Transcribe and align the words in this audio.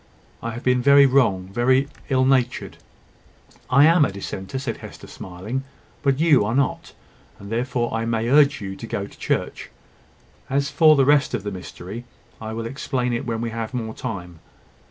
I 0.41 0.49
have 0.53 0.63
been 0.63 0.81
very 0.81 1.05
wrong 1.05 1.49
very 1.53 1.87
ill 2.09 2.25
natured." 2.25 2.77
"I 3.69 3.85
am 3.85 4.03
a 4.03 4.11
dissenter," 4.11 4.57
said 4.57 4.77
Hester, 4.77 5.05
smiling, 5.05 5.63
"but 6.01 6.19
you 6.19 6.43
are 6.43 6.55
not; 6.55 6.93
and 7.37 7.51
therefore 7.51 7.93
I 7.93 8.05
may 8.05 8.27
urge 8.27 8.61
you 8.61 8.75
to 8.77 8.87
go 8.87 9.05
to 9.05 9.17
church. 9.19 9.69
As 10.49 10.71
for 10.71 10.95
the 10.95 11.05
rest 11.05 11.35
of 11.35 11.43
the 11.43 11.51
mystery, 11.51 12.05
I 12.41 12.51
will 12.51 12.65
explain 12.65 13.13
it 13.13 13.27
when 13.27 13.41
we 13.41 13.51
have 13.51 13.75
more 13.75 13.93
time. 13.93 14.39